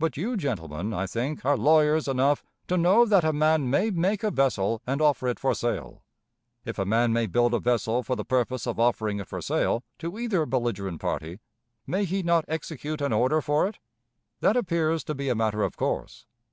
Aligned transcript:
But 0.00 0.16
you, 0.16 0.36
gentlemen, 0.36 0.92
I 0.92 1.06
think, 1.06 1.44
are 1.44 1.56
lawyers 1.56 2.08
enough 2.08 2.42
to 2.66 2.76
know 2.76 3.04
that 3.06 3.22
a 3.22 3.32
man 3.32 3.70
may 3.70 3.88
make 3.88 4.24
a 4.24 4.32
vessel 4.32 4.82
and 4.84 5.00
offer 5.00 5.28
it 5.28 5.38
for 5.38 5.54
sale. 5.54 6.02
If 6.64 6.76
a 6.76 6.84
man 6.84 7.12
may 7.12 7.26
build 7.28 7.54
a 7.54 7.60
vessel 7.60 8.02
for 8.02 8.16
the 8.16 8.24
purpose 8.24 8.66
of 8.66 8.80
offering 8.80 9.20
it 9.20 9.28
for 9.28 9.40
sale 9.40 9.84
to 10.00 10.18
either 10.18 10.44
belligerent 10.44 11.00
party, 11.00 11.38
may 11.86 12.04
he 12.04 12.24
not 12.24 12.44
execute 12.48 13.00
an 13.00 13.12
order 13.12 13.40
for 13.40 13.68
it? 13.68 13.78
That 14.40 14.56
appears 14.56 15.04
to 15.04 15.14
be 15.14 15.28
a 15.28 15.36
matter 15.36 15.62
of 15.62 15.76
course. 15.76 16.26